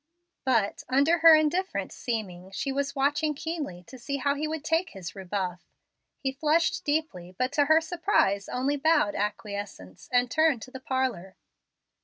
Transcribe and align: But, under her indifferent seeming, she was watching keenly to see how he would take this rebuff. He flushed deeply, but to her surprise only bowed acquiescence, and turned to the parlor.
But, 0.45 0.83
under 0.89 1.19
her 1.19 1.35
indifferent 1.35 1.91
seeming, 1.91 2.49
she 2.49 2.71
was 2.71 2.95
watching 2.95 3.35
keenly 3.35 3.83
to 3.85 3.99
see 3.99 4.17
how 4.17 4.33
he 4.33 4.47
would 4.47 4.63
take 4.65 4.93
this 4.95 5.15
rebuff. 5.15 5.61
He 6.17 6.31
flushed 6.31 6.83
deeply, 6.83 7.35
but 7.37 7.51
to 7.51 7.65
her 7.65 7.81
surprise 7.81 8.49
only 8.49 8.77
bowed 8.77 9.13
acquiescence, 9.13 10.09
and 10.11 10.31
turned 10.31 10.63
to 10.63 10.71
the 10.71 10.79
parlor. 10.79 11.35